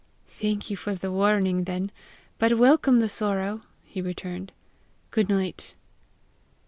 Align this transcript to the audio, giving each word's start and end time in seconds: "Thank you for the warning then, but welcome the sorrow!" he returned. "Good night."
"Thank 0.29 0.71
you 0.71 0.77
for 0.77 0.95
the 0.95 1.11
warning 1.11 1.65
then, 1.65 1.91
but 2.39 2.57
welcome 2.57 3.01
the 3.01 3.07
sorrow!" 3.07 3.61
he 3.83 4.01
returned. 4.01 4.51
"Good 5.11 5.29
night." 5.29 5.75